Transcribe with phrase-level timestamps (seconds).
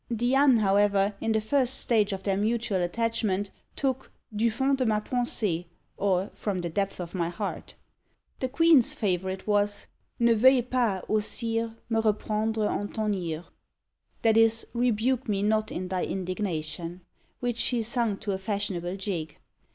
[0.11, 4.99] Diane, however, in the first stage of their mutual attachment, took Du fond de ma
[4.99, 7.75] pensée, or, "From the depth of my heart."
[8.39, 9.85] The queen's favourite was
[10.17, 13.45] Ne veuilles pas, o sire, Me reprendre en ton ire;
[14.23, 17.01] that is, "Rebuke me not in thy indignation,"
[17.39, 19.37] which she sung to a fashionable jig.